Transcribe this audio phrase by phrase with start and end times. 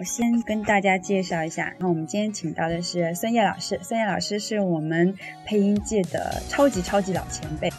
[0.00, 5.14] 我先跟大家介绍一下，然后我们今天请到的是孙烨老师，孙烨老师是我们
[5.44, 7.70] 配音界的超级超级老前辈。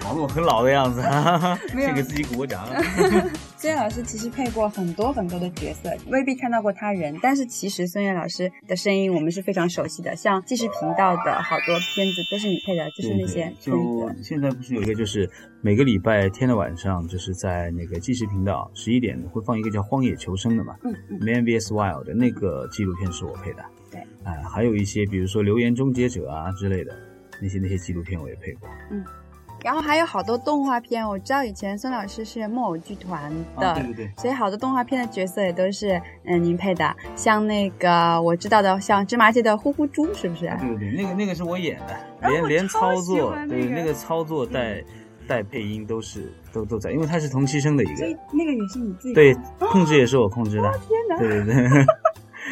[0.00, 1.02] 搞得我很老的样子，
[1.74, 1.88] 没有。
[1.88, 2.66] 先给自己鼓个掌。
[3.56, 15.30] 孙烨老师其实配过很多很多的角色，未必看到过他人，但是其实孙烨老师的声音我们是非常熟悉的，像纪实频道的好多片子都是你配的，就是那些就现在不是有一个，就是
[15.60, 23.64] 每个礼拜天的晚上，就是在那个纪实频道十一点会放一个叫《荒野求生》的嘛，嗯嗯，Man vs Wild 的那个纪录片是我配的。
[23.92, 26.92] 对，哎、还有一些比如说《留言终结者》啊之类的
[27.42, 28.68] 那些那些纪录片我也配过。
[28.90, 29.04] 嗯。
[29.64, 34.12] 然后还有好多动画片，我知道以前孙老师是木偶剧团的，啊，对对对。
[34.16, 40.46] 所以好多动画片的角色也都是嗯您配的，像那个我知道的，像芝麻街的呼呼猪，是不是？
[40.58, 43.74] 对对对，那个那个是我演的，啊连连操作，对那个。
[43.76, 44.82] 那个操作带
[45.28, 51.86] 带配音都是都都在，因为他是同期生的一所以个，那个也是你自己对，控制也是我控制的，天哪，对对对。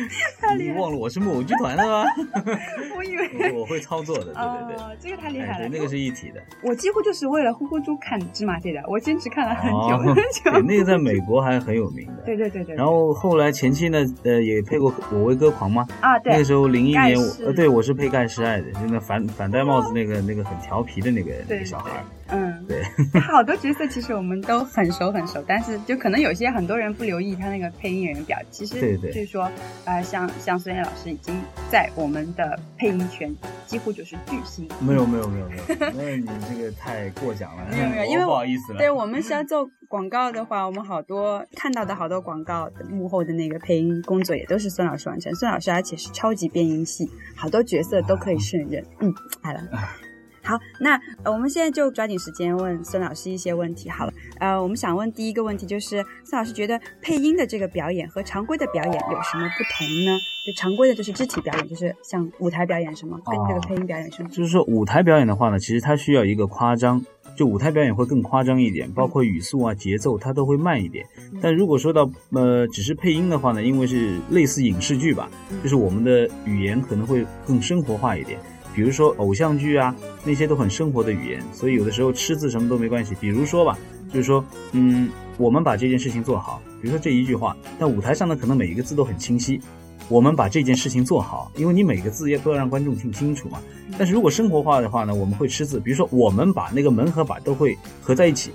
[0.40, 0.74] 太厉害了！
[0.74, 2.04] 你忘了我是木偶剧团的吗？
[2.96, 4.76] 我以为我我会操作的，对对对。
[4.76, 5.68] 哦，这个太厉害哎，了。
[5.68, 6.40] 对，那个是一体的。
[6.62, 10.50] 我几乎就是为了呼呼猪看芝麻街的，我坚持看了很久哦很久。
[10.52, 12.22] 对，那个在美国还很有名的。
[12.24, 12.74] 对对对对。
[12.74, 15.86] 然后后来前期呢，呃，也配过《我为歌狂》吗。
[16.00, 16.32] 啊，对。
[16.32, 22.02] 那个时候零一年，我呃，对我是配盖世爱的，就那反反戴帽子那个那个很调皮的那个那个小孩。
[22.32, 23.20] 嗯，对。
[23.20, 28.38] 好多角色其实我们都很熟很熟，但是就可能有些很多人不留意他那个配音演员表。
[28.50, 29.50] 其实对对据说，
[29.84, 31.34] 呃，像像孙燕老师已经
[31.70, 33.34] 在我们的配音圈
[33.66, 34.68] 几乎就是巨星。
[34.80, 35.62] 没有没有没有没有，
[35.96, 37.66] 那你这个太过奖了。
[37.70, 38.78] 没有没有， 我因为不好意思了。
[38.78, 45.34] 对我们是要做广告的话，我们好多看到的好多广告幕后的那个配音工作也都是孙老师完成。
[45.34, 48.84] 孙老师而且是超级变音系，好多角色都可以胜任。
[49.00, 49.60] 嗯，好了。
[50.50, 54.12] 好，那、呃、我们现在就抓紧时间问孙老师一些问题好了。
[54.40, 60.18] 呃，我们想问第一个问题就是，孙老师觉得配音的这个表演和常规的表演有什么不同呢？
[60.44, 64.28] 就常规的就是肢体表演，就是像舞台表演什么，跟这个配音表演什么？
[64.30, 67.00] 就是说舞台表演的话呢，其实它需要一个夸张，
[67.36, 71.06] 就舞台表演会更夸张一点，包括语速啊、节奏它都会慢一点。
[71.40, 75.30] 但如果说到呃只是配音的话呢，因为是类似影视剧吧，
[75.62, 78.40] 就是我们的语言可能会更生活化一点。
[78.80, 83.14] 比如说偶像剧啊，那些都很生活的语言，所以有的时候吃字什么都没关系。
[83.20, 83.78] 比如说吧，
[84.10, 84.42] 就是说，
[84.72, 89.60] 嗯，我们把这件事情做好，比如说这一句话，但舞台上呢，可能每一个字都很清晰。
[90.08, 93.58] 我们把这件事情做好，因为你每个字也都要让观众听清楚嘛。
[93.98, 98.50] 但是如果生活化的话呢，我们会吃字，比如说我们把那个门和把都会合在一起，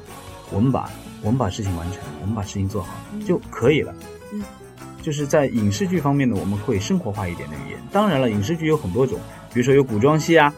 [0.52, 0.90] 我们把
[1.22, 2.96] 我们把事情完成，我们把事情做好
[3.28, 3.94] 就可以了。
[4.34, 4.42] 嗯，
[5.04, 7.80] 就是在影视剧方面呢，我们会生活化一点的语言。
[7.92, 9.20] 当然了，影视剧有很多种。
[9.56, 10.54] 比如说有古装戏啊，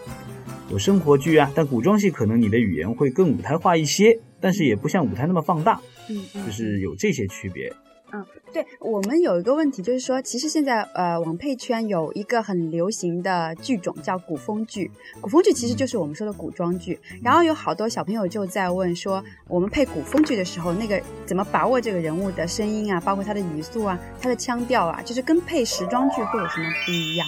[0.72, 7.72] 有生活剧啊，但古装戏可能你的语言会更舞台化一些，但是也不像舞台那么放大，嗯嗯，就是有这些区别。
[8.12, 14.90] 嗯，对我们有一个问题，就是说，其实现在呃，网配圈有一个很流行的剧种叫古风剧，
[15.22, 16.98] 古风剧其实就是我们说的古装剧。
[17.22, 27.28] 然后有好多小朋友就在问说，我们配古风剧的时候，那个怎么把握这个人物的声音啊，包括他的语速啊，他的腔调啊，就是跟配时装剧会有什么不一样？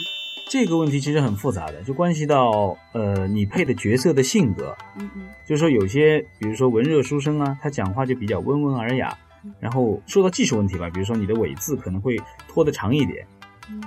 [0.50, 4.76] 这个问题其实很复杂的，就关系到呃你配的角色的性格。
[4.98, 9.16] 嗯嗯，就是说有些，比如说文弱书生啊，他讲话就比较温文尔雅。
[9.60, 13.26] 然后说到技术问题吧，比如说你的尾字可能会拖得长一点，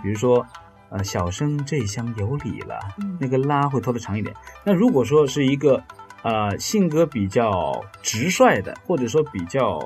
[0.02, 0.46] 比如说
[0.88, 2.78] 呃小生这厢有礼了，
[3.20, 4.34] 那个拉会拖得长一点。
[4.64, 5.82] 那如果说是一个
[6.22, 9.78] 呃性格比较直率的，或者说比较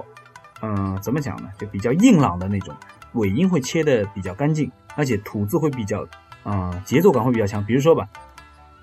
[0.60, 2.72] 嗯、呃、怎么讲呢，就比较硬朗的那种，
[3.14, 6.06] 尾音会切得比较干净，而且吐字会比较
[6.46, 7.64] 啊、呃、节奏感会比较强。
[7.64, 8.08] 比如说吧，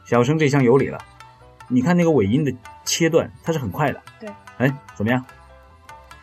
[0.04, 1.00] 小生这厢有礼了，
[1.70, 2.54] 你看那个尾音的
[2.84, 4.02] 切断，它是很快的。
[4.20, 5.24] 对，哎，怎么样？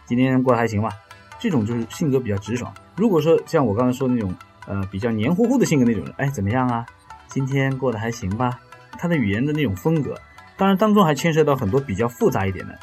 [0.05, 0.91] 今天过得还行吧？
[1.39, 2.73] 这种就是性格比较直爽。
[2.97, 4.34] 如果说像我刚才说的那种，
[4.67, 6.84] 呃，比较黏糊糊的性格那种人，哎，怎么样啊？
[7.28, 8.61] 今天过得还行吧？
[8.99, 10.15] 他的语言的那种风格，
[10.59, 12.78] 当然当中还牵涉到很多比较复杂一点的。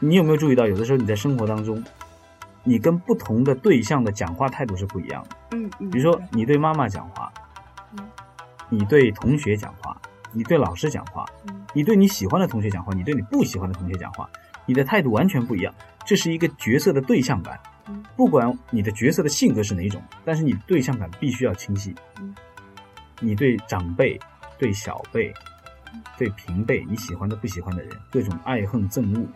[0.00, 1.84] 你有没有注意到，有的时候你在生活当中，
[2.64, 5.36] 你跟不同的对象的讲话态度是不一样的。
[5.50, 5.90] 嗯嗯。
[5.90, 7.51] 比如说你对妈妈讲话，嗯，
[8.68, 10.00] 你对同学讲话，
[10.32, 14.28] 你对老师讲话，嗯，你对你喜欢的同学讲话，你对你不喜欢的同学讲话。
[14.64, 15.74] 你的态度完全不一样，
[16.06, 17.58] 这是一个角色的对象感。
[18.16, 21.92] 不管你的角色的性格是哪种，但是你对象感必须要清晰。
[23.18, 24.18] 你对长辈、
[24.56, 25.34] 对小辈、
[26.16, 29.26] 对平辈，你喜欢的、不喜欢的人，各种爱恨憎恶，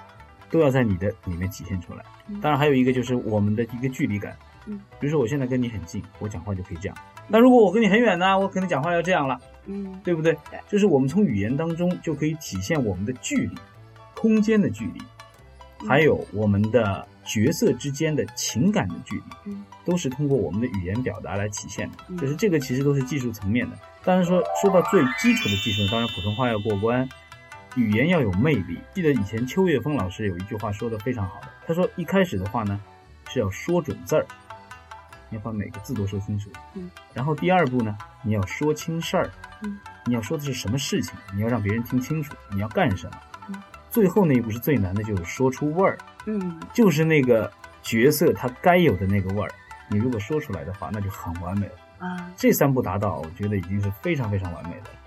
[0.48, 2.04] 都要在你的里面体现出来。
[2.40, 4.36] 当然，还有一个就是我们的一个距离感。
[4.66, 6.96] 嗯，比如说我现在跟你很近，我讲话就可以这样。
[7.28, 9.40] 那如果我跟你很远呢，我可能讲话要这样了。
[9.66, 10.36] 嗯，对不对？
[10.68, 13.54] 就是我们从语言当中就可以体现我们的距离。
[14.14, 21.98] 空间的距离，还有我们的角色之间的情感的距离嗯，都是通过我们的语言表达来体现的。
[22.08, 23.76] 嗯就是这个其实都是技术层面的。
[24.02, 27.06] 当然说说到最基础的技术，当然普通话要过关，
[27.76, 28.78] 语言要有魅力。
[28.94, 32.80] 记得以前邱岳峰老师有一句话说的非常好的，他说一开始的话呢
[33.28, 34.24] 是要说准字儿，
[35.28, 36.50] 你要把每个字都说清楚。
[36.74, 36.90] 嗯。
[37.12, 39.30] 然后第二步呢，你要说清事儿。
[39.62, 39.78] 嗯。
[40.04, 43.16] 你要说的是什么事情，你要让别人听清楚，你要干什么。
[43.48, 43.62] 嗯。
[43.90, 47.50] 最后那一步是最难的，就是说出味儿，嗯就是那个
[47.82, 49.50] 角色他该有的那个味儿。
[49.88, 52.06] 你如果说出来的话，那就很完美了。
[52.06, 52.30] 啊。
[52.36, 54.98] 这三步达到，我觉得已经是非常非常完美的了。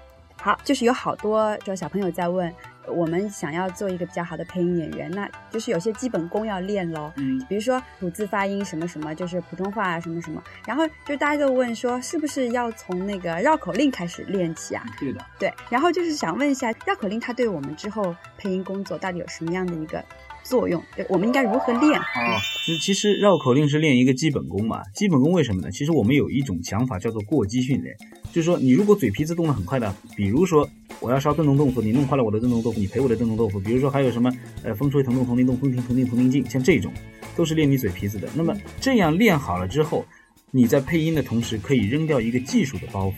[0.42, 2.54] 好，就是有好多这小朋友在问，
[2.92, 7.12] 我们想要做一个比较好的配音演员，那就是有些基本功要练喽。
[7.18, 14.84] 嗯，比如说吐字发音什么什么，就是普通话啊什么什么，然后就大家就问说，是不是要从那个绕口令开始练起啊？
[15.00, 15.26] 对的。
[15.40, 20.04] 对，然后就是想问一下，绕口令它对我们之后配音工作到底有什么样的一个
[20.44, 20.84] 作用？
[20.96, 22.00] 对，我们应该如何练？
[22.00, 24.82] 哦，其实其实绕口令是练一个基本功嘛。
[24.94, 25.72] 基本功为什么呢？
[25.72, 27.96] 其实我们有一种想法叫做过激训练，
[28.32, 30.68] 就是说你如果嘴皮子动得很快的，比如说
[31.02, 33.60] 我要烧炖笼豆腐，你弄坏了我的炖笼豆腐，你赔我的炖笼豆腐。
[33.60, 34.32] 比如说还有什么
[34.64, 36.92] 呃风吹藤动铜铃动风停铜铃铜铃静，像这种
[37.36, 38.28] 都是练你嘴皮子的。
[38.36, 40.06] 那么这样练好了之后，
[40.52, 43.14] 你在配音的同时可以扔掉一个技术的包袱。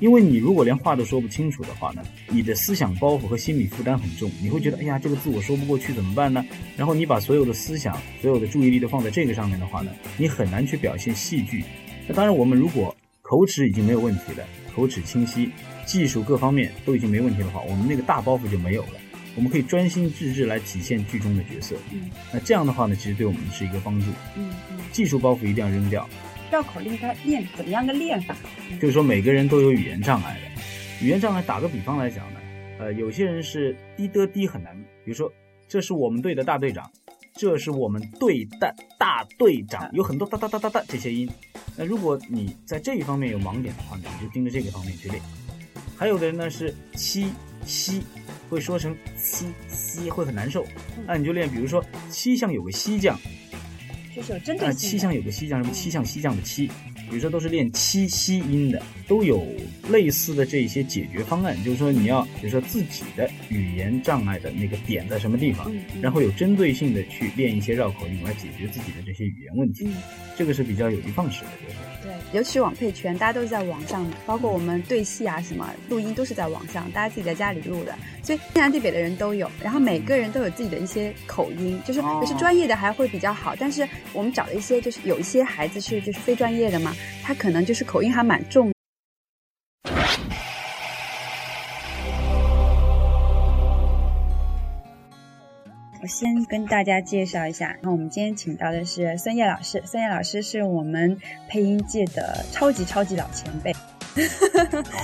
[0.00, 6.44] 因为你如果连话都说不清楚的话呢，你的思想包袱和心理负担很重，你会觉得，哎呀，这个字我说不过去怎么办呢？
[6.76, 11.64] 然后你把所有的思想、所有的注意力都放在这个上面的话呢，你很难去表现戏剧。
[12.06, 15.50] 那当然，我们如果口齿已经没有问题了，口齿清晰，
[15.88, 19.00] 技术各方面都已经没问题的话，我们那个大包袱就没有了。
[19.34, 21.76] 我们可以专心致志来体现剧中的角色。
[21.92, 24.10] 嗯那这样的话呢，其实对我们是一个帮助。
[24.36, 26.06] 嗯嗯，技术包袱一定要扔掉。
[26.50, 28.36] 绕口令该练怎么样个练法？
[28.80, 31.06] 就是说每个人都有语言障碍的。
[31.06, 32.40] 语言障碍，打个比方来讲呢，
[32.80, 35.32] 呃，有些人是滴的滴很难，比如说
[35.68, 36.90] 这是我们队的大队长，
[37.34, 41.30] 这是我们队的大队长，有很多哒哒哒哒哒这些音。
[41.76, 45.22] 那如果你在这一方面有盲点的话呢，你就盯着这个方面去练。
[45.98, 47.26] 还有的人呢是七
[47.66, 48.00] 西，
[48.48, 50.64] 会说成西西会很难受，
[51.04, 53.18] 那你就练，比如说七项有个西将，
[54.14, 54.74] 就是有针啊，对性的。
[54.74, 56.68] 七项有个西将，什么七项西将的七，
[57.10, 59.44] 比如说都是练七西音的，都有
[59.90, 61.56] 类似的这些解决方案。
[61.64, 69.84] 就是说你要，比如说自己的语言障碍的那个点在什么地方，嗯嗯然后有针对性的去练一些绕口令来解决自己的这些语言问题。
[69.86, 69.94] 嗯，
[70.36, 71.76] 这个是比较有的放矢的，就是。
[72.08, 88.72] 对，尤其是网配圈，大家都是在网上的，包括我们对戏啊什么录音都是在网上，大家自己在家里录的，所以天南地北的人都有，然后每个人都有自己的一些口音，就是哦有些专业的还会比较好，但是我们找了一些就是有一些孩子是就是非专业的嘛，他可能就是口音还蛮重。
[96.08, 99.82] 先跟大家介绍一下，然后我们今天请到的是孙烨老师。
[99.84, 101.16] 孙烨老师是我们
[101.48, 103.72] 配音界的超级超级老前辈。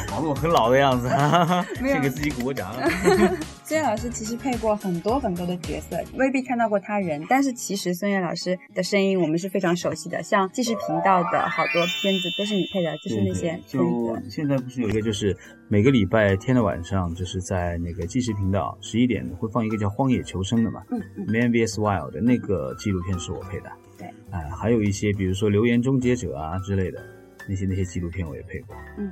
[0.09, 1.09] 搞得我很老的样子，
[1.79, 2.75] 先给自己鼓个掌。
[3.65, 13.59] 孙悦老师其实配过很多很多的角色，未必看到过他人，但是其实孙悦老师的声音我们是非常熟悉的，像纪实频道的好多片子都是你配的，就是那些。
[13.67, 15.35] 就现在不是有一个，就是
[15.69, 23.71] 每个礼拜天的晚上，就是在那个纪实频道十一点会放一个叫《荒野求生》的嘛，嗯嗯，Man vs Wild 的那个纪录片是我配的。
[23.97, 27.01] 对，哎、还有一些比如说《留言终结者》啊之类的
[27.49, 28.77] 那些那些纪录片我也配过。
[28.99, 29.11] 嗯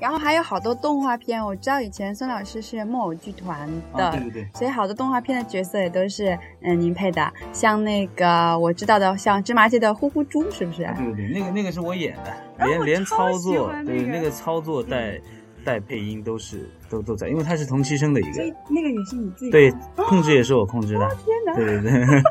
[0.00, 10.82] 然后还有好多动画片，我知道以前孙老师是木偶剧团的，啊，对对对，所以好多动画片的角色也都是嗯您配的，像那个我知道的，像芝麻街的呼呼猪，是不是？
[10.96, 15.18] 对对对，那个那个是我演的，啊连连操作，对那个那个操作带
[15.64, 22.22] 带配音都是都都在，因为他是同期声的一所以个，那个也是你自己对，控制也是我控制的，天哪，对对对。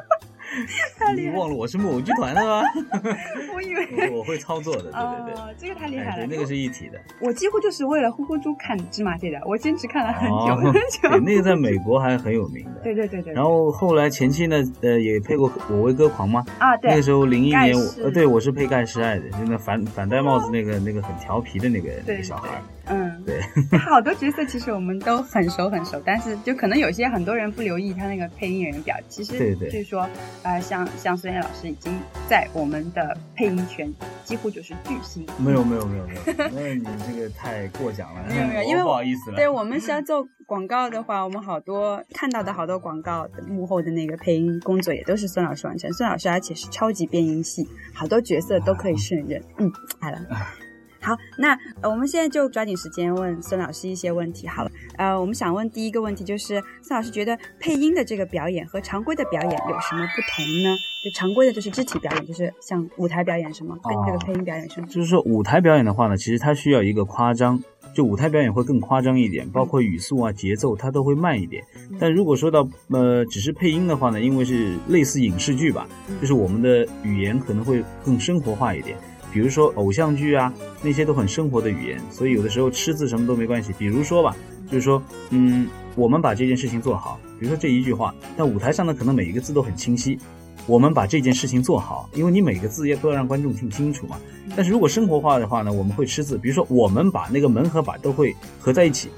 [0.98, 1.31] 太厉害！
[1.31, 2.62] 你忘了我是木偶剧团的吗？
[3.53, 5.33] 我以为我我会操作的，对对对。
[5.33, 6.36] 哦，这个太厉害哎，了对，。
[6.36, 7.00] 那个是一体的。
[7.19, 11.10] 我几乎就是为了呼呼猪看芝麻街的，我坚持看了很久、哦很久。
[11.10, 12.81] 对，那个在美国还很有名的。
[12.83, 13.33] 对对对对。
[13.33, 16.45] 然后后来前期呢，呃，也配过《我为歌狂》吗？
[16.60, 22.62] 啊，对那个，时候零一年，我呃，对我是配盖世爱的，就那反反戴帽子那个那个很调皮的那个那个小孩儿。
[22.88, 23.41] 嗯，对，
[23.79, 28.95] 好多角色其实我们都很熟很熟，但是就可能有些很多人不留意他那个配音演员表。
[29.07, 30.07] 其实对对就是说，
[30.43, 31.97] 呃，像像孙燕老师已经
[32.29, 33.91] 在我们的配音圈
[34.23, 35.25] 几乎就是巨星。
[35.37, 36.21] 没有没有没有没有，
[36.53, 39.35] 那你这个太过奖了， 没有没有我因为不好意思了。
[39.35, 45.91] 对我们是要做广告的话，我们好多看到的好多广告的幕后的那个配音工作也都是孙老师完成。
[45.93, 49.41] 孙老师而且是超级变音系，好多角色都可以胜任。
[49.57, 50.19] 嗯，好了。
[51.03, 54.72] 好，那呃，我们现在就抓紧时间问孙老师一些问题好了。
[54.95, 60.74] 呃，我们想问第一个问题就是，孙老师觉得配音的这个表演和常规的表演有什么不同呢？
[61.03, 64.88] 就常规的就是肢体表演，就是像舞台表演什么，跟这个配音表演什么？
[64.88, 67.62] 就是说舞台表演的话呢，其实它需要一个夸张，
[67.93, 71.62] 就舞台表演会更夸张一点，包括语速啊、节奏它都会慢一点。
[72.00, 75.86] 但如果说到呃只是配音的话呢，因为是类似影视剧吧，
[76.22, 78.98] 就是我们的语言可能会更生活化一点。
[79.33, 83.73] 比如说偶像剧啊，那些都很生活的语言，所以有的时候吃字什么都没关系。
[83.79, 84.35] 比如说吧，
[84.67, 90.19] 就是说，嗯，我们把这件事情做好，比如说这一句话，但舞台上呢，可能每一个字都很清晰。
[90.65, 94.17] 我们把这件事情做好，因为你每个字要都要让观众听清楚嘛。
[94.55, 99.09] 但是如果生活化的话呢，我们会吃字，比如说我们把那个门和把都会合在一起，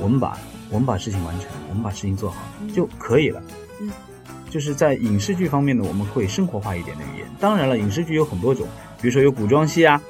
[0.00, 0.36] 我们把
[0.70, 2.36] 我们把事情完成，我们把事情做好
[2.74, 3.40] 就可以了。
[3.80, 3.90] 嗯，
[4.50, 7.28] 就是在影视剧方面呢，我们会生活化一点的语言。
[7.38, 8.66] 当然了，影视剧有很多种。
[9.00, 10.02] 比如说有古装戏啊，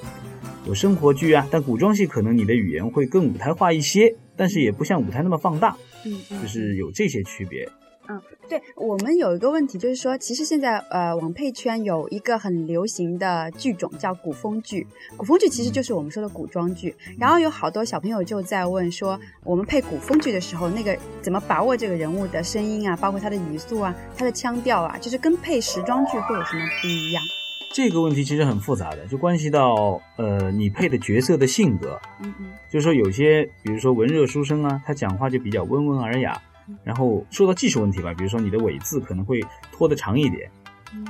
[0.67, 7.69] 有生活剧啊，但古装戏可能你的语言会更舞台化一些，但是也不像舞台那么放大，嗯，就是有这些区别。
[8.11, 8.19] 嗯，
[8.49, 14.87] 对我们有一个问题，就是说，其实现在呃，网配圈有一个很流行的剧种叫古风剧，
[15.19, 16.95] 古风剧其实就是我们说的古装剧。
[17.19, 27.23] 然后有好多小朋友就在问说，我们配古风剧的时候，那个怎么把握这个人物的声音啊，包括他的语速啊，他的腔调啊，就是跟配时装剧会有什么不一样？
[27.71, 32.01] 这个问题其实很复杂的，就关系到呃你配的角色的性格。
[32.23, 36.41] 嗯嗯，就是说有些，比如说文弱书生啊，他讲话就比较温文尔雅。
[36.85, 39.41] 然后说到技术问题吧，比如说你的尾字可能会
[39.73, 40.51] 拖得长一点。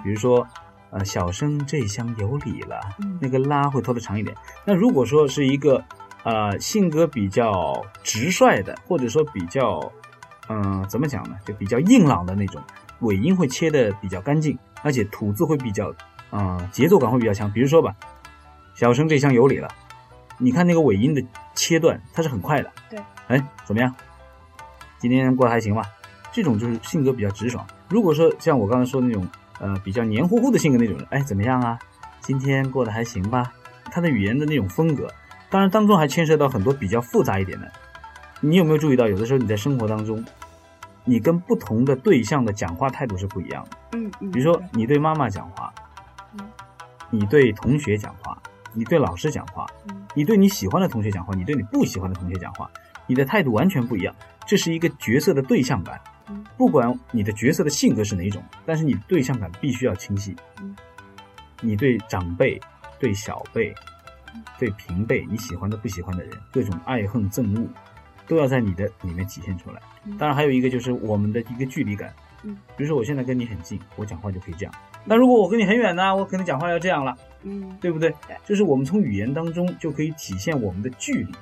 [0.05, 0.47] 比如说，
[0.91, 2.79] 呃，小生这厢有礼了，
[3.21, 4.37] 那个拉会拖得长一点。
[4.65, 5.83] 那如果说是一个
[6.23, 9.91] 呃性格比较直率的，或者说比较
[10.49, 12.63] 嗯怎么讲呢，就比较硬朗的那种，
[13.01, 15.93] 尾音会切的比较干净，而且吐字会比较。
[16.31, 17.51] 啊，节奏感会比较强。
[17.51, 17.95] 比如说吧，
[18.75, 19.69] 小生这厢有礼了，
[20.39, 22.71] 你看那个尾音的切断，它是很快的。
[22.91, 23.95] 对，哎，怎么样？
[24.99, 25.83] 今天过得还行吧？
[26.33, 27.67] 这种就是性格比较直爽。
[27.89, 29.27] 如果说像我刚才说的那种，
[29.61, 31.79] 呃，比较黏糊糊的性格那种人，哎，怎么样啊？
[32.21, 33.51] 今天过得还行吧？
[33.91, 35.09] 他的语言的那种风格，
[35.49, 37.73] 当然当中还牵涉到很多比较复杂一点的。
[38.41, 40.23] 你有没有注意到，有的时候你在生活当中，
[41.05, 43.71] 你跟不同的对象的讲话态度是不一样的。
[43.93, 44.31] 嗯嗯。
[44.31, 45.73] 比如说你对妈妈讲话。
[47.11, 48.41] 你对同学讲话，
[48.73, 49.67] 你对老师讲话，
[50.15, 52.71] 你对你喜欢的同学讲话，你对你不喜欢的同学讲话，
[53.07, 54.15] 你的态度完全不一样。
[54.47, 56.01] 这是一个角色的对象感，
[56.57, 60.35] 不管你的角色的性格是哪种，但是你对象感必须要清晰。
[61.61, 62.59] 你对长辈、
[62.99, 63.75] 对小辈、
[64.59, 67.67] 对平辈，你喜欢的、不喜欢的人，各种爱恨憎恶，
[68.27, 69.83] 都要在你的里面体现出来。
[70.19, 72.15] 当然，还有一个就是我们的一个距离感。
[72.45, 74.75] 嗯，比如说我现在跟你很近，我讲话就可以这样。
[75.09, 77.17] 那如果我跟你很远呢，我可能讲话要这样了。
[77.45, 78.13] 嗯，对不对？
[78.45, 81.33] 就是我们从语言当中就可以体现我们的距离、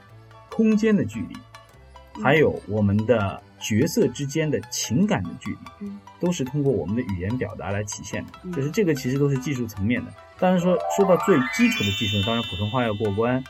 [0.51, 8.53] 空间的距离，还有我们的角色之间的情感的距离，都是通过我们的语言表达来体现的。
[8.53, 10.13] 就是这个其实都是技术层面的。
[10.39, 13.43] 当然说说到最基础的技术，当然普通话要过关，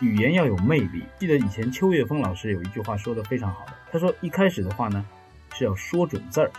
[0.00, 1.04] 语言要有魅力。
[1.20, 5.06] 记得以前邱岳峰老师有一句话说的非常好的，他说一开始的话呢
[5.54, 6.50] 是要说准字儿。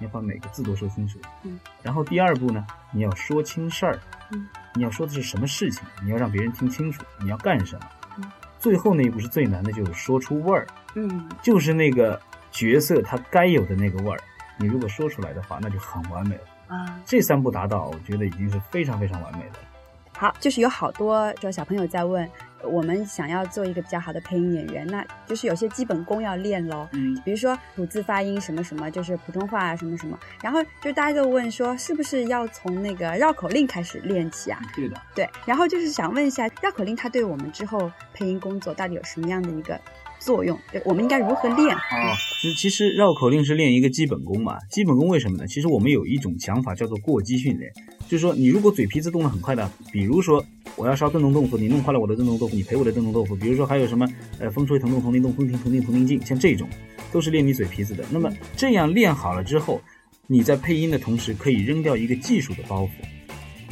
[0.00, 4.00] 你要把每个字都说清楚，嗯，然后第二步呢，你要说清事儿，
[4.32, 8.24] 嗯，你要说的是什么事情，你要让别人听清楚，你要干什么，嗯，
[8.58, 12.18] 最后那一步是最难的，就是说出味儿，嗯，就是那个
[12.50, 14.18] 角色他该有的那个味儿，
[14.58, 16.98] 你如果说出来的话，那就很完美了啊。
[17.04, 19.58] 这三步达到，我觉得已经是非常非常完美的。
[20.20, 22.28] 好，就是有好多就小朋友在问。
[22.62, 26.86] 我们想要做一个比较好的配音演员，那就是有些基本功要练喽。
[26.92, 30.18] 嗯，比如说吐字发音什么什么，就是普通话什么什么。
[30.42, 34.60] 然后就大家就问说，是不是要从那个绕口令开始练起啊？
[34.76, 35.00] 对的。
[35.14, 39.80] 对，然后就是想问一下，绕口令它对我们之后配音工作到底有什么样的一个？
[40.18, 41.80] 作用对，我们应该如何练啊？
[42.42, 44.58] 其其实绕口令是练一个基本功嘛。
[44.68, 45.46] 基本功为什么呢？
[45.46, 47.72] 其实我们有一种想法叫做过激训练，
[48.10, 53.36] 就是说你如果嘴皮子动得很快的，比如说我要烧炖笼豆腐，你弄坏了我的炖笼豆腐，你赔我的炖笼豆腐。
[53.36, 54.04] 比如说还有什么
[54.40, 56.68] 呃风吹藤动铜铃动，风停铜铃铜铃静，像这种
[57.12, 58.04] 都是练你嘴皮子的。
[58.10, 59.80] 那么这样练好了之后，
[60.26, 62.88] 你在配音的同时可以扔掉一个技术的包袱。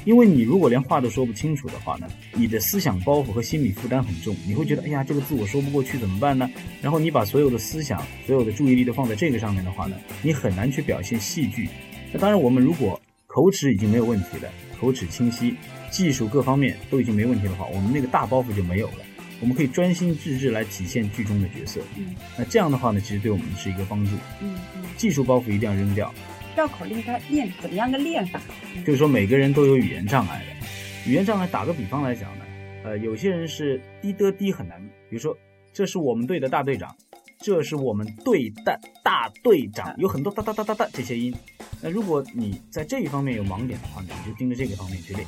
[0.04, 6.48] 因为你如果连话都说不清楚的话呢，你的思想包袱和心理负担很重，你会觉得，哎呀，这个字我说不过去怎么办呢？
[6.80, 11.68] 然后你把所有的思想、所有的注意力都放在这个上面的话呢，你很难去表现戏剧。
[12.12, 15.54] 那当然，我们如果口齿已经没有问题了，口齿清晰，
[15.90, 19.04] 技术各方面都已经没问题的话，我们那个大包袱就没有了，
[19.38, 21.78] 我们可以专心致志来体现剧中的角色。
[21.98, 24.12] 嗯，那这样的话呢，其实对我们是一个帮助。
[24.40, 26.12] 嗯嗯，技术包袱一定要扔掉。
[26.56, 28.40] 绕口令该练怎么样个练法？
[28.86, 32.44] 就是说每个人都有语言障碍的，语言障碍打个比方来讲呢，
[32.82, 34.80] 呃，有些人是滴的滴很难，
[35.10, 35.36] 比如说
[35.70, 36.96] 这是我们队的大队长，
[37.40, 41.34] 这是我们队的大队长，有很多哒哒哒哒哒这些音。
[41.80, 45.26] 那如果你在这一方面有盲点的话呢，你就盯着这个方面去练。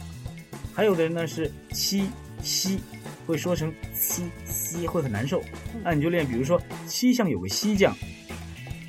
[0.74, 2.08] 还有的人呢是七
[2.42, 2.80] 七，
[3.26, 5.42] 会说成七西会很难受，
[5.84, 7.96] 那你就练，比如说七项有个西将，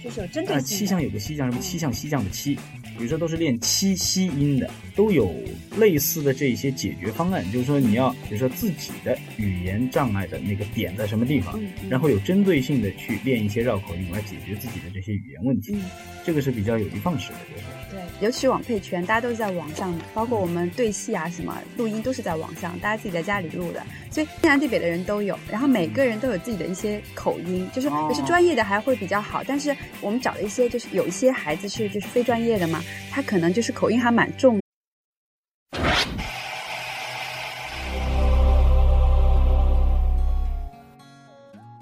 [0.03, 0.77] 就是有针对性。
[0.79, 2.57] 七项有个西将，什么七项西将的七。
[3.01, 5.33] 比如说都是练七息音的，都有
[5.75, 7.43] 类似的这些解决方案。
[7.51, 15.75] 就是说你要，比如说自己的语言障碍的那个点在什么地方，然后有针对性的去练一些绕口令来解决自己的这些语言问题。
[16.23, 17.63] 这个是比较有的放矢的，就是。
[17.89, 34.59] 对，尤其网配圈，大家都是在网上，包括我们对戏啊什么录音都是在网上，大家自己在家里录的，所以天南地北的人都有，然后每个人都有自己的一些口音，就是有些专业的还会比较好，但是我们找了一些，就是有一些孩子是就是非专业的嘛，他可能就是口音还蛮重。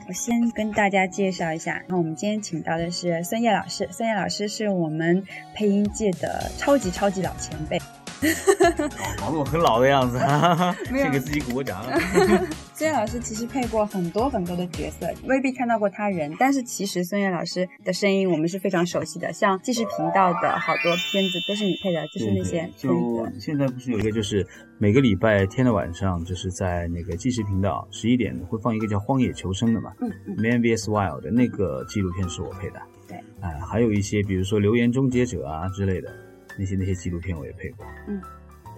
[0.07, 3.89] 我先跟大家介绍一下，然后我们今天请到的是孙烨老师。
[3.91, 5.23] 孙烨老师是我们
[5.55, 7.79] 配音界的超级超级老前辈。
[9.17, 10.19] 搞得我很老的样子，
[10.89, 11.83] 先给自己鼓个掌。
[12.73, 22.69] 孙悦老师其实配过很多很多的角色，未必看到过他人，但是其实孙悦老师的声音我们是非常熟悉的，像纪实频道的好多片子都是你配的，就是那些。
[22.77, 24.45] 就现在不是有一个，就是
[24.77, 32.81] 每个礼拜天的晚上，就是在那个纪实频道十一点会放一个叫《荒野求生》的嘛，嗯嗯，Man vs Wild 的那个纪录片是我配的。
[33.09, 36.09] 对，哎，还有一些比如说《留言终结者》啊之类的。
[36.57, 38.21] 那些那些纪录片我也配过，嗯，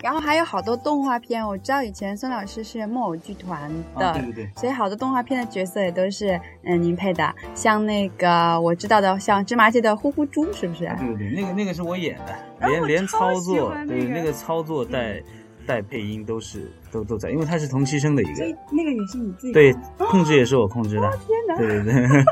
[0.03, 10.85] 然后还有好多动画片，我知道以前孙老师是木偶剧团的，对对对，所以好多动画片的角色也都是嗯您配的，像那个我知道的，像芝麻街的呼呼猪，是不是？
[10.99, 15.21] 对对对，那个那个是我演的，连连操作，对那个操作带
[15.65, 22.25] 带配音都是都都在，因为他是同期生的一个，那个也是你自己对控制也是我控制的，天哪，对对对。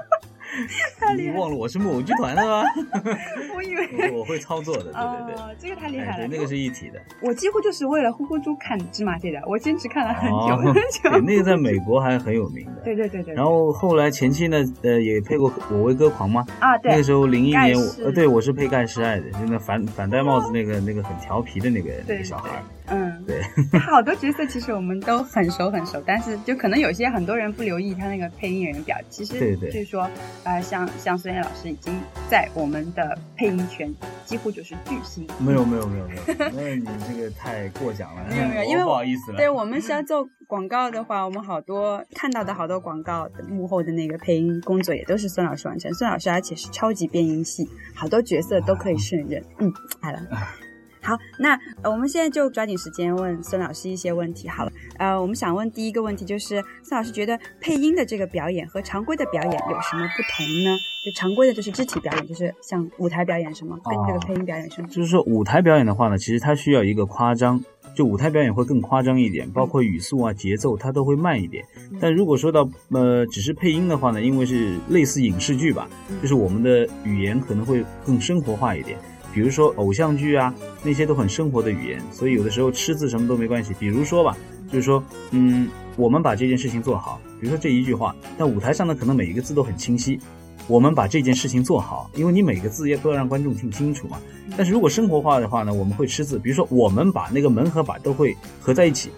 [1.18, 2.64] 你忘了我是木偶剧团的吗？
[3.56, 6.28] 我以为我会操作的，对对对，这个太厉害了。
[6.28, 7.00] 那个是一体的。
[7.22, 11.10] 我几乎就是为了呼呼猪看芝麻街的，我坚持看了很久 很久。
[11.12, 12.82] 对，那个在美国还很有名的。
[12.84, 13.34] 对对对对。
[13.34, 16.46] 然后后来前期呢，呃，也配过《我为歌狂》吗？
[16.60, 16.92] 啊，对。
[16.92, 22.62] 那个时候零一年，我呃，对我是配盖世爱的，就那反反戴帽子那个那个很调皮的那个那个小孩。
[22.92, 23.42] 嗯，对。
[23.80, 30.10] 好多角色其实我们都很熟很熟，但是就可能有些很多人不留意他那个配音演员表，其实对对，就是说，
[30.44, 31.94] 呃，像像孙燕老师已经
[32.30, 33.94] 在我们的配音圈
[34.26, 35.28] 几乎就是巨星。
[35.40, 36.22] 没有没有没有没有，
[36.54, 38.26] 那你这个太过奖了。
[38.30, 39.38] 没有没有，因为不好意思了。
[39.38, 45.94] 对我们是要做广告的话，我们好多看到的好多广告幕后的那个配音工作也都是孙老师完成。
[45.94, 49.44] 孙老师而且是超级变音系，好多角色都可以胜任。
[49.60, 49.72] 嗯，
[50.02, 50.20] 好了。
[51.02, 54.48] 好，那呃，我们现在就抓紧时间问孙老师一些问题。
[54.48, 60.78] 好了，呃，我们想问第一个问题就是，孙老师觉得配音的这个表演和常规的表演有什么不同呢？
[61.06, 64.88] 就常规的就是肢体表演，就是像舞台表演什么，跟这个配音表演什么？
[64.90, 67.64] 就是说舞台表演的话呢，其实它需要一个夸张，
[67.96, 71.64] 就舞台表演会更夸张一点，包括语速啊、节奏它都会慢一点。
[72.02, 75.88] 但如果说到呃只是配音的话呢，因为是类似影视剧吧，
[76.22, 78.98] 就是我们的语言可能会更生活化一点。
[79.34, 83.74] 比如说偶像剧啊，那些都很生活的语言，所以有的时候吃字什么都没关系。
[83.80, 84.36] 比如说吧，
[84.72, 87.20] 就是说，嗯，我们把这件事情做好。
[87.40, 90.20] 比如说这一句话，但舞台上呢，可能每一个字都很清晰。
[90.68, 94.18] 我们把这件事情做好，因为你每个字也都要让观众听清楚嘛。
[94.56, 96.38] 但是如果生活化的话呢，我们会吃字。
[96.38, 99.10] 比如说，我们把那个门和把都会合在一起，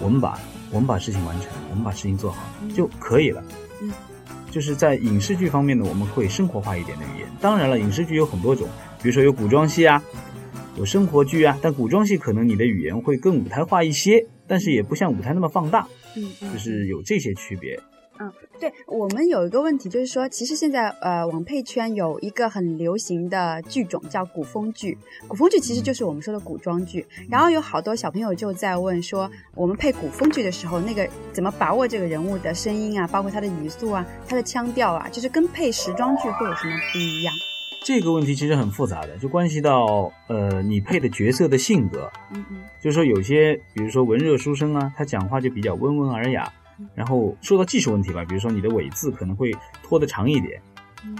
[0.00, 0.38] 我们把
[0.70, 2.38] 我们把事情完成，我们把事情做好
[2.74, 3.42] 就可以了。
[3.82, 3.92] 嗯，
[4.50, 7.28] 就是在影视剧方面呢，我们会生活化一点的语言。
[7.40, 8.66] 当然了，影视剧有很多种。
[9.04, 10.02] 比如说有古装戏啊，
[10.78, 15.86] 有生活剧啊，但古装戏可能你的语言会更舞台化一些，但是也不像舞台那么放大，
[16.16, 17.78] 嗯，就是有这些区别。
[18.18, 24.96] 嗯，对我们有一个问题就是说，其实现在呃网配圈有一个很流行的剧种叫古风剧，
[25.28, 27.04] 古风剧其实就是我们说的古装剧。
[27.28, 37.34] 然后有好多小朋友就在问说，我们配古风剧的时候，那个怎么把握这个人物的声音啊，包括他的语速啊，他的腔调啊，就是跟配时装剧会有什么不一样？
[37.84, 42.10] 这个问题其实很复杂的，就关系到呃你配的角色的性格。
[42.32, 46.50] 嗯嗯，就是说有些，比如说文弱书生啊，他讲话就比较温文尔雅。
[46.94, 50.60] 然后说到技术问题吧，比如说你的尾字可能会拖得长一点。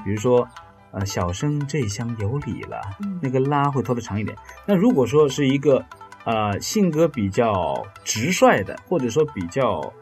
[0.02, 0.48] 比如说，
[0.90, 2.80] 呃，小生这厢有礼了，
[3.20, 4.34] 那个拉会拖得长一点。
[4.66, 5.84] 那如果说是一个
[6.24, 9.92] 呃性格比较直率的，或者说比较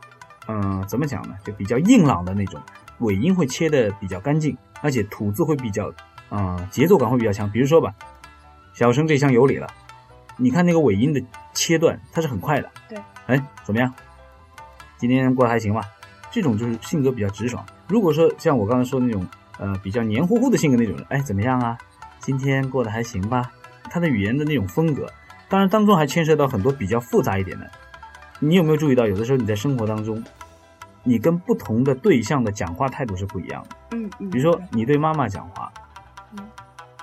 [0.46, 2.62] 嗯怎么讲呢，就比较硬朗的那种，
[3.00, 5.92] 尾音会切的比较干净，而且吐字会比较。
[6.32, 7.50] 啊，节奏感会比较强。
[7.50, 7.94] 比如说吧，
[8.72, 9.66] 小生这厢有礼了，
[10.38, 12.70] 你看那个尾音的切断，它是很快的。
[12.88, 13.92] 对，哎，怎么样？
[14.96, 15.82] 今天过得还行吧？
[16.30, 17.62] 这种就是性格比较直爽。
[17.86, 19.26] 如果说像我刚才说的那种，
[19.58, 21.76] 呃，比较黏糊糊的性格那种人，哎，怎么样啊？
[22.18, 23.50] 今天过得还行吧？
[23.90, 25.06] 他的语言的那种风格，
[25.50, 27.70] 当然当中还牵涉到很多比较复杂一点的。
[28.38, 30.24] 你有没有注意到，有的时候你在生活当中，
[31.02, 33.76] 你跟不同的对象的讲话态度是不一样的。
[33.90, 35.82] 嗯嗯，比如说你对妈妈讲话，嗯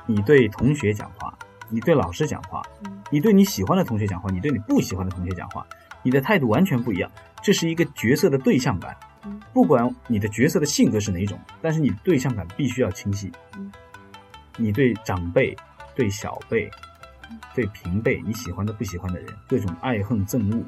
[0.10, 1.32] 你对同学讲话，
[1.70, 5.64] 你对老师讲话，嗯你对你喜欢的同学讲话，你对你不喜欢的同学讲话，
[6.02, 7.12] 你的态度完全不一样。
[7.44, 13.72] 这是一个角色的对象感嗯，不管你的角色的性格是哪种，但是你对象感必须要清晰嗯。
[14.58, 15.56] 你对长辈、
[15.96, 16.68] 对小辈、
[17.54, 20.64] 对平辈，你喜欢的、不喜欢的人，各种爱恨憎恶，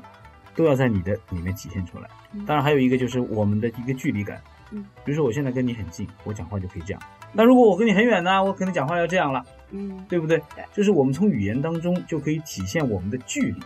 [0.55, 2.07] 都要在你的里面体现出来。
[2.33, 4.39] 嗯当然，还有一个就是我们的一个距离感。
[4.69, 7.01] 嗯，比如说我现在跟你很近，我讲话就可以这样。
[7.33, 10.63] 那如果我跟你很远呢，我可能讲话要这样了，嗯对不对对？
[10.73, 13.59] 就是我们从语言当中就可以体现我们的距离、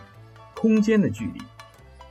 [0.54, 1.40] 空间的距离，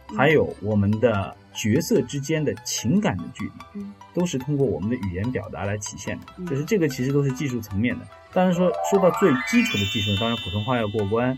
[0.10, 6.26] 嗯还有我们的角色之间的情感的距离，嗯都是通过我们的语言表达来体现的。
[6.38, 8.06] 嗯就是这个其实都是技术层面的。
[8.34, 11.38] 当然说说到最基础的技术，当然普通话要过关，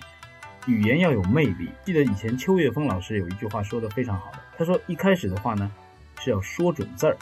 [0.65, 1.69] 语言要有魅力。
[1.86, 5.71] 记得以前邱岳峰老师有一句话说的非常好的，他说一开始的话呢
[6.19, 7.15] 是要说准字儿，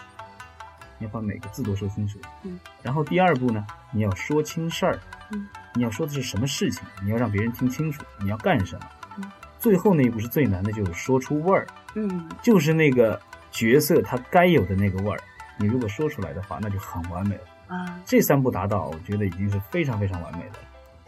[0.98, 2.20] 你要把每个字都说清楚。
[2.44, 2.60] 嗯。
[2.82, 5.00] 然后第二步呢，你要说清事儿。
[5.32, 5.48] 嗯。
[5.74, 8.86] 你要说的是什么事情，你要让别人听清楚，你要干什么。
[9.18, 9.32] 嗯。
[9.60, 13.20] 最后那一步是最难的，就是说出味儿，嗯就是那个
[13.52, 15.20] 角色他该有的那个味儿。
[15.58, 17.76] 你如果说出来的话，那就很完美了。
[17.76, 18.00] 啊。
[18.06, 20.68] 这三步达到，我觉得已经是非常非常完美的了。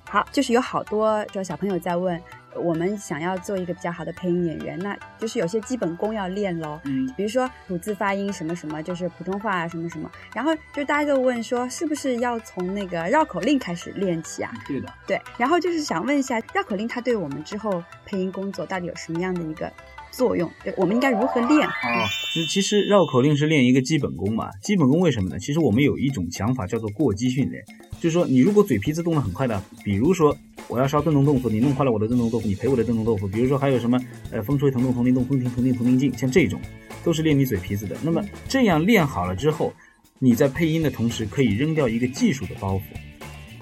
[0.09, 2.21] 好，就是有好多就小朋友在问，
[2.55, 6.79] 我们想要做一个比较好的配音演员，那就是有些基本功要练喽。
[6.85, 14.53] 嗯，比如说吐字发音什么什么，就是普通话啊什么什么，然后就大家就问说，是不是要从那个绕口令开始练起啊？
[14.65, 14.87] 对的。
[15.05, 19.71] 对，然后就是想问一下，绕口令它对我们之后配音工作到底有什么样的一个
[20.17, 20.49] 作用？
[20.63, 21.67] 对，我们应该如何练？
[21.67, 24.49] 啊，其其实绕口令是练一个基本功嘛。
[24.63, 25.37] 基本功为什么呢？
[25.37, 27.63] 其实我们有一种讲法叫做过激训练，
[27.99, 30.35] 就是说你如果嘴皮子动得很快的，比如说
[30.67, 33.27] 我要烧炖笼豆腐，你弄坏了我的炖笼豆腐，你赔我的炖笼豆腐。
[33.27, 33.99] 比如说还有什么
[34.31, 36.59] 呃风吹藤动铜铃动风停铜铃铜铃静，像这种
[37.03, 37.95] 都是练你嘴皮子的。
[38.01, 39.71] 那么这样练好了之后，
[40.17, 42.81] 你在配音的同时可以扔掉一个技术的包袱。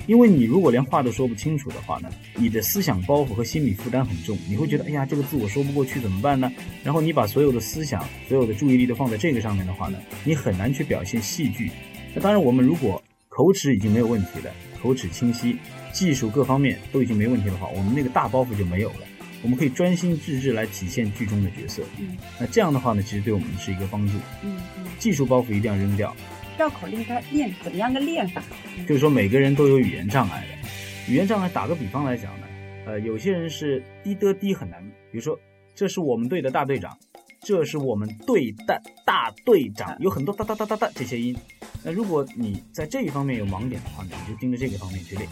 [0.08, 6.52] 因为你如果连话都说不清楚的话呢，你的思想包袱和心理负担很重，你会觉得，哎呀，这个字我说不过去怎么办呢？
[6.84, 11.72] 然后你把所有的思想、所有的注意力都放在这个上面的话呢，你很难去表现戏剧。
[12.14, 15.58] 那当然，我们如果口齿已经没有问题了，口齿清晰，
[15.92, 19.00] 技术各方面都已经没问题的话，我们那个大包袱就没有了。
[19.42, 21.84] 我们可以专心致志来体现剧中的角色。
[22.00, 24.14] 嗯那这样的话呢，其实对我们是一个帮助。
[24.44, 26.16] 嗯嗯，技术包袱一定要扔掉。
[26.58, 28.42] 绕口令它练怎么样个练法？
[28.88, 31.12] 就是说每个人都有语言障碍的。
[31.12, 32.48] 语言障碍，打个比方来讲呢，
[32.86, 35.40] 呃，有些人是滴的滴很难，比如说
[35.76, 36.98] 这是我们队的大队长，
[37.42, 41.36] 这是我们队的大队长，有很多哒哒哒哒哒这些音。
[41.84, 45.30] 那如果你在这一方面有盲点的话呢，你就盯着这个方面去练。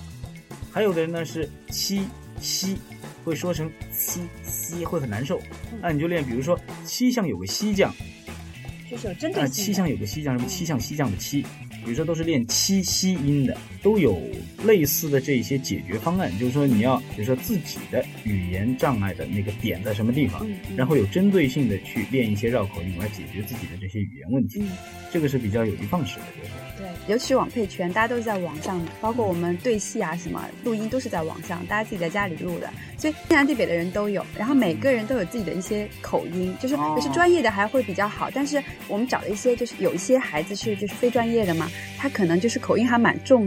[0.71, 2.03] 还有的人呢是七
[2.39, 2.77] 西，
[3.23, 5.39] 会说成七西，会很难受，
[5.81, 7.91] 那你就练，比如说七项有个西将，
[8.97, 11.45] 就是有有个西匠，什么七项西匠的七，
[11.83, 14.19] 比如说都是练七西音的，都有
[14.63, 16.31] 类似的这些解决方案。
[16.39, 24.59] 就是说你要，比如说自己的语言障碍的那个点在什么地方，然后有针对性的去练一些绕口令来解决自己的这些语言问题。
[24.61, 24.69] 嗯，
[25.11, 26.51] 这个是比较有的放矢的，就是。
[26.75, 43.45] 对，尤其是网配圈，大家都是在网上的，包括我们对戏啊什么录音都是在网上，大家自己在家里录的，所以天南地北的人都有，然后每个人都有自己的一些口音，就是哦有些专业的还会比较好，但是我们找了一些就是有一些孩子是就是非专业的嘛，他可能就是口音还蛮重。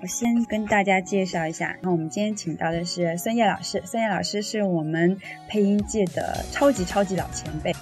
[0.00, 3.82] 我先跟大家介绍一下，那我们今天请到的是孙烨老师。
[3.84, 7.74] 孙烨老师是我们配音界的超级超级老前辈。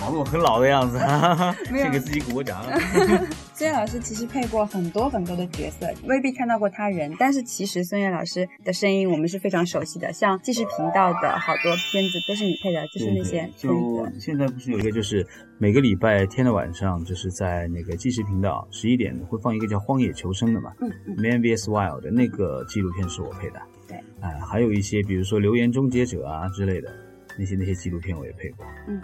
[0.00, 0.98] 搞得我很老的样子，
[1.74, 2.62] 先给自己鼓个掌。
[3.54, 14.08] 孙悦老师其实配过很多很多的角色，未必看到过他人，但是其实孙悦老师的声音我们是非常熟悉的，像纪实频道的好多片子都是你配的，就是那些片就。
[14.18, 15.24] 现在不是有一个，就是
[15.58, 23.60] 每个礼拜天的晚上，就是在那个纪实频道十一点会放一个叫《荒野求生》的嘛，嗯嗯 Man vs Wild 的那个纪录片是我配的。
[23.86, 26.88] 对，哎、还有一些比如说《留言终结者》啊之类的
[27.38, 28.66] 那些那些纪录片我也配过。
[28.86, 29.00] 嗯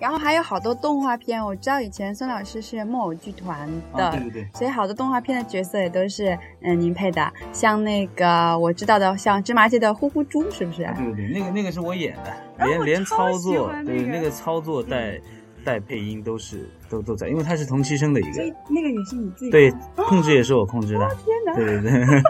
[0.00, 10.82] 然后还有好多动画片，我知道以前孙老师是木偶剧团的，啊对对对所以好多动画片的角色也都是嗯您配的，像那个我知道的，像芝麻街的呼呼猪，是不是？
[10.96, 15.16] 对对对，那个那个是我演的，啊连连操作，欢那个对那个操作带
[15.64, 21.08] 带配音都是都都在，因为他是同期生的一所以个，那个也是你自己对，控制也是我控制的。
[21.24, 21.54] 天哪！
[21.54, 22.22] 对对对，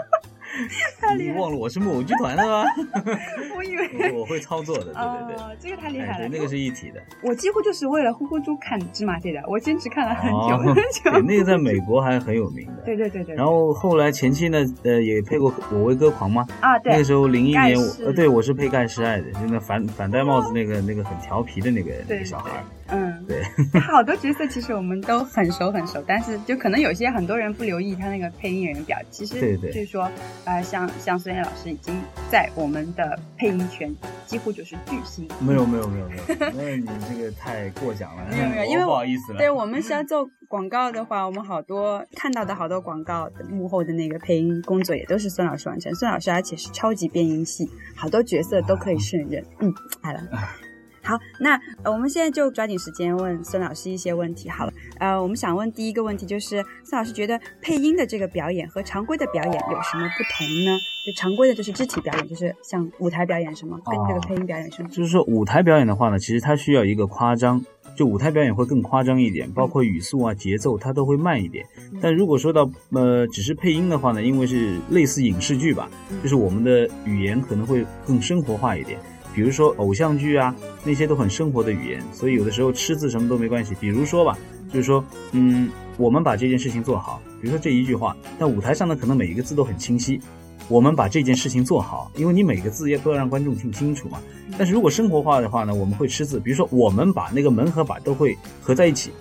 [1.17, 2.63] 你忘了我是木偶剧团的吗？
[3.55, 6.27] 我以为我会操作的，对对对，哦，这个太厉害了。
[6.27, 7.01] 那个是一体的。
[7.21, 11.11] 我几乎就是为了呼呼猪看芝麻街的，我坚持看了很久很久。
[11.11, 12.83] 对，那个在美国还很有名的。
[12.85, 13.35] 对对对对。
[13.35, 16.45] 然后后来前期呢，呃，也配过《我为歌狂》吗？
[16.61, 16.93] 啊，对。
[16.93, 22.63] 那个时候零一年，呃，对我是配盖世爱的，就那反反戴帽子那个那个很调皮的那个那个小孩。
[22.87, 23.41] 嗯，对。
[23.81, 28.97] 好多角色其实我们都很熟很熟，但是就可能有些很多人不留意他那个配音演员表。
[29.09, 30.09] 其实，对对，就是说，
[30.45, 33.93] 呃，像像孙燕老师已经在我们的配音圈
[34.25, 35.27] 几乎就是巨星。
[35.39, 36.23] 没有没有没有没有，
[36.55, 38.25] 那你这个太过奖了。
[38.31, 39.37] 没有没有，因为不好意思了。
[39.37, 45.93] 对我们是要做广告的话，我们好多看到的好多广告幕后的那个配音工作也都是孙老师完成。
[45.95, 49.43] 孙老师而且是超级变音系，好多角色都可以胜任。
[49.59, 50.21] 嗯，好了。
[51.05, 54.49] 好，那呃，我们现在就抓紧时间问孙老师一些问题。
[54.49, 60.75] 好了，呃，我们想问第一个问题就是，孙老师觉得配音的这个表演和常规的表演有什么不同呢？
[61.05, 64.89] 就常规的就是肢体表演，就是像舞台表演什么，跟这个配音表演什么？
[64.89, 67.63] 就是说舞台表演的话呢，其实它需要一个夸张，
[67.95, 71.63] 就舞台表演会更夸张一点，包括语速啊、节奏它都会慢一点。
[72.01, 75.87] 但如果说到呃只是配音的话呢，因为是类似影视剧吧，
[76.23, 78.99] 就是我们的语言可能会更生活化一点。
[79.35, 83.75] 比如说偶像剧啊，那些都很生活的语言，所以有的时候吃字什么都没关系。
[83.81, 84.37] 比如说吧，
[84.69, 87.21] 就是说，嗯，我们把这件事情做好。
[87.41, 90.21] 比如说这一句话，但舞台上呢，可能每一个字都很清晰。
[90.67, 94.19] 我们把这件事情做好，因为你每个字要都要让观众听清楚嘛。
[94.57, 96.39] 但是如果生活化的话呢，我们会吃字。
[96.39, 99.11] 比如说，我们把那个门和把都会合在一起，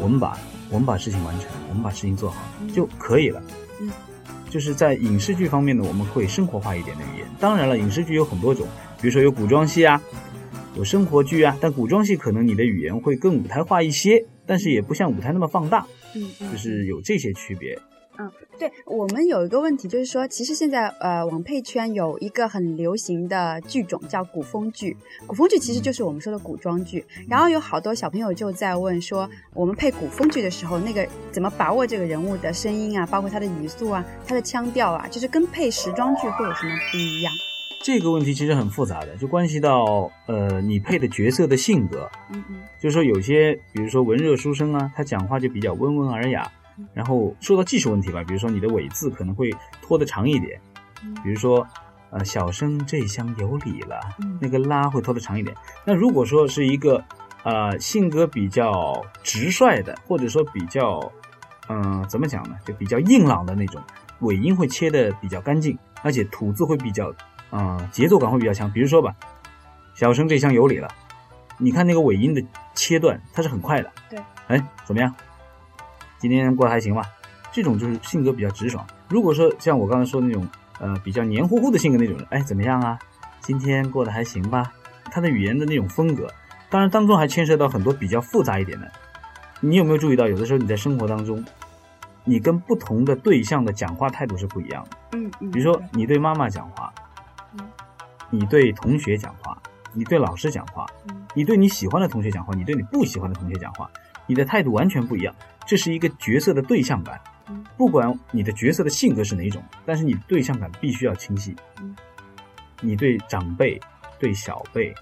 [0.00, 0.36] 我们把
[0.70, 2.42] 我们把事情完成，我们把事情做好
[2.74, 3.40] 就可以了。
[3.80, 3.90] 嗯，
[4.50, 7.28] 就是在影视剧方面呢，我们会生活化一点的语言。
[7.38, 8.66] 当然了，影视剧有很多种。
[9.00, 10.02] 比如说有古装戏啊，
[10.76, 17.78] 有生活剧啊，但古装戏可能你的语言会更舞台化一些，但是也不像舞台那么放大，嗯，就是有这些区别。
[18.20, 27.04] 嗯，对我们有一个问题，就是说，其实现在呃，网配圈有一个很流行的剧种叫古风剧，古风剧其实就是我们说的古装剧。
[27.28, 37.32] 然后有好多小朋友就在问说，我们配古风剧的时候，那个怎么把握这个人物的声音啊，包括他的语速啊，他的腔调啊，就是跟配时装剧会有什么不一样？
[37.80, 42.10] 这个问题其实很复杂的，就关系到呃你配的角色的性格。
[42.32, 46.50] 嗯嗯，就是说有些，比如说文弱书生啊，他讲话就比较温文尔雅。
[46.94, 49.50] 然后说到技术问题吧，比如说你的尾字可能会
[49.82, 50.60] 拖得长一点。
[51.24, 51.66] 比如说，
[52.10, 53.98] 呃，小生这厢有礼了，
[54.40, 55.56] 那个拉会拖得长一点。
[55.84, 57.02] 那如果说是一个
[57.42, 61.00] 呃性格比较直率的，或者说比较
[61.68, 63.82] 嗯怎么讲呢，就比较硬朗的那种，
[64.20, 67.12] 尾音会切得比较干净，而且吐字会比较。
[67.50, 68.70] 啊，节奏感会比较强。
[68.70, 69.14] 比如说吧，
[69.94, 70.88] 小生这厢有礼了，
[71.56, 73.90] 你看那个尾音的切断，它是很快的。
[74.10, 75.14] 对，哎，怎么样？
[76.18, 77.02] 今天过得还行吧？
[77.50, 78.86] 这种就是性格比较直爽。
[79.08, 80.46] 如果说像我刚才说的那种，
[80.80, 82.98] 呃，比较黏糊糊的性格那种人，哎，怎么样啊？
[83.40, 84.70] 今天过得还行吧？
[85.10, 86.30] 他的语言的那种风格，
[86.68, 88.92] 当然当中还牵涉到很多比较复杂一点的。
[89.60, 91.42] 你有没有注意到，有的时候你在生活当中，
[92.24, 94.96] 你跟不同的对象的讲话态度是不一样的。
[95.12, 95.50] 嗯嗯。
[95.50, 96.92] 比如说你对妈妈讲话。
[98.30, 99.60] 你对同学讲话，
[99.92, 100.86] 你对老师讲话，
[101.34, 103.90] 你对你喜欢的同学讲话，你对你不喜欢的同学讲话，
[104.26, 105.34] 你的态度完全不一样。
[105.66, 107.20] 这是一个角色的对象感，
[107.76, 111.54] 不管你的角色的性格是哪一种，但是你对象感必须要清晰。
[112.80, 113.78] 你对长辈、
[114.18, 114.94] 对小辈、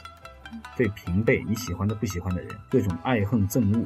[0.77, 3.85] 对平辈，你喜欢的、不喜欢的人，各种爱恨憎恶，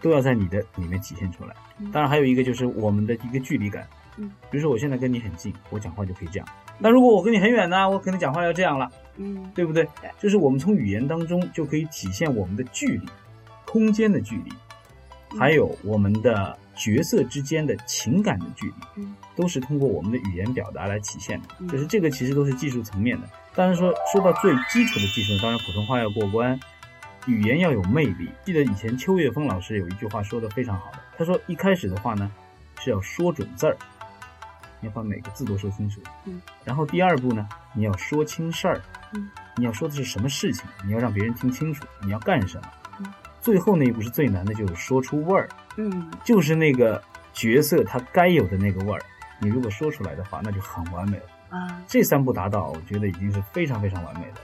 [0.00, 1.56] 都要在你的里面体现出来。
[1.92, 3.88] 当然，还有一个就是我们的一个距离感。
[4.18, 6.46] 嗯，比如说我现在跟你很近，我讲话就可以这样。
[6.82, 8.90] 那如果我跟你很远呢，我可能讲话要这样了。
[9.16, 9.86] 嗯，对不对？
[10.18, 13.06] 就是我们从语言当中就可以体现我们的距离、
[13.66, 14.50] 空间的距离，
[15.38, 21.68] 还有我们的角色之间的情感的距离，嗯，都是通过我们的语言表达来体现的。
[21.68, 23.28] 就是这个其实都是技术层面的。
[23.54, 26.58] 当然说说到最基础的技术，当然普通话要过关，
[27.26, 28.30] 语言要有魅力。
[28.46, 32.32] 记得以前邱岳峰老师有一句话说的非常好的，他说一开始的话呢
[32.80, 33.76] 是要说准字儿。
[34.82, 38.82] 你要把每个字都说清楚，嗯，然后第二步呢，你要说清事儿，
[39.14, 42.68] 嗯，你要说的是什么事情，你要让别人听清楚，你要干什么，
[42.98, 43.06] 嗯，
[43.40, 47.00] 最后那一步是最难的，就是说出味儿，嗯，就是那个
[47.32, 49.00] 角色他该有的那个味儿，
[49.40, 51.80] 你如果说出来的话，那就很完美了啊。
[51.86, 54.40] 这三步达到，我觉得已经是非常非常完美的。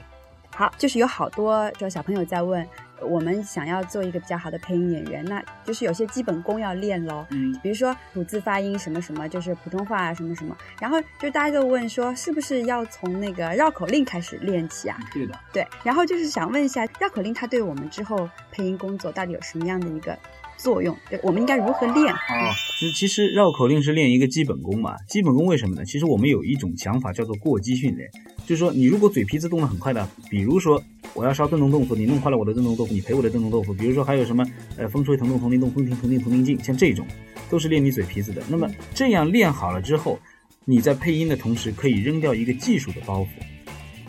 [0.59, 2.69] 好，就是有好多就小朋友在问，
[3.01, 7.25] 我们想要做一个比较好的配音演员，那就是有些基本功要练喽。
[7.31, 10.57] 嗯，比如说吐字发音什么什么，就是普通话啊什么什么。
[10.81, 14.99] 然后就大家就问说，是不是要从那个绕口令开始练起啊？
[15.15, 15.39] 对的。
[15.53, 20.19] 对，然后就是想问一下，绕口令它对我们之后配音工作到底有什么样的一个
[20.59, 20.95] 作用？
[21.09, 22.13] 对，我们应该如何练？
[22.13, 24.97] 哦，其其实绕口令是练一个基本功嘛。
[25.09, 25.85] 基本功为什么呢？
[25.85, 28.11] 其实我们有一种想法叫做过激训练，
[28.45, 30.83] 就是说你如果嘴皮子动得很快的，比如说
[31.15, 33.73] 我要烧灯笼豆腐，你弄坏了我的灯笼豆腐，你赔我的灯笼豆腐。
[33.73, 34.45] 比如说还有什么
[34.77, 37.07] 呃风吹藤动铜铃动，风停铜铃铜铃静，像这种
[37.49, 38.43] 都是练你嘴皮子的。
[38.49, 40.19] 那么这样练好了之后，
[40.65, 43.29] 你在配音的同时可以扔掉一个技术的包袱。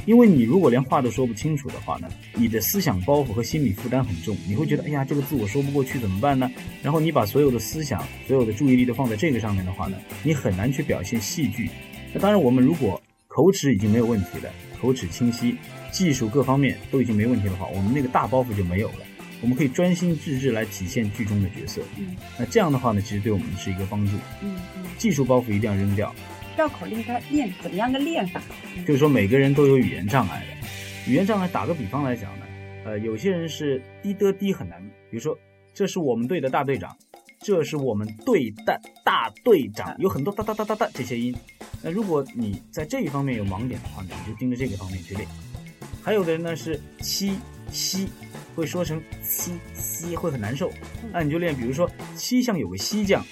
[0.05, 6.49] 因为你如果连话都说不清楚的话呢，你的思想包袱和心理负担很重，你会觉得，哎呀，这个字我说不过去怎么办呢？
[6.81, 11.69] 然后你把所有的思想、所有的注意力都放在这个上面的话呢，你很难去表现戏剧。
[12.13, 14.49] 那当然，我们如果口齿已经没有问题了，
[14.81, 15.55] 口齿清晰，
[15.91, 19.05] 技术各方面都已经没问题的话，我们那个大包袱就没有了，
[19.41, 21.81] 我们可以专心致志来体现剧中的角色。
[21.97, 24.13] 嗯，那这样的话呢，其实对我们是一个帮助。
[24.41, 26.13] 嗯嗯，技术包袱一定要扔掉。
[26.59, 28.41] 绕口令该练怎么样个练法？
[28.85, 32.45] 就是说每个人都有语言障碍的，语言障碍打个比方来讲呢，
[32.83, 34.77] 呃，有些人是滴的滴很难，
[35.09, 35.39] 比如说
[35.73, 36.93] 这是我们队的大队长，
[37.39, 41.33] 这是我们队的大队长，有很多哒哒哒哒哒这些音。
[41.81, 45.25] 那如果你在这一方面有盲点的话呢，你就盯着这个方面去练。
[46.03, 47.37] 还有的人呢是七
[47.71, 48.09] 西，
[48.53, 50.69] 会说成西西会很难受，
[51.13, 53.23] 那你就练，比如说七项有个西将。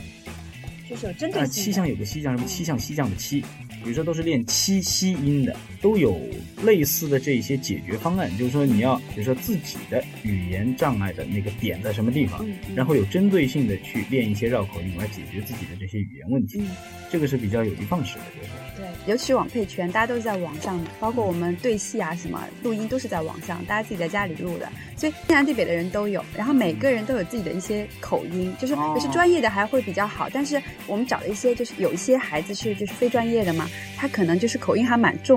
[0.90, 1.64] 就是有针对啊，性。
[1.64, 3.42] 七项有个西项，什么七项西项的七，
[3.84, 6.20] 比如说都是练七西音的，都有
[6.64, 8.30] 类似的这些解决方案。
[8.38, 16.68] 就是说你要，比如说自己的语言障碍的那个点在什么地方，嗯嗯然后有针对性的去练一些绕口令来解决自己的这些语言问题，嗯，
[17.12, 18.50] 这个是比较有的放矢的，就是。
[18.78, 28.94] 对，尤其是网配全，大家都是在网上，包括我们对戏啊什么录音都是在网上，大家自己在家里录的，所以天南地北的人都有，然后每个人都有自己的一些口音，就是哦。
[28.96, 35.36] 有些专业的还会比较好，但是我们找了一些就是有一些孩子是就是非专业的嘛，他可能就是口音还蛮重